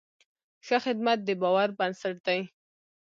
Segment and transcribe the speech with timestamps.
[0.65, 2.39] ښه خدمت د باور بنسټ دی.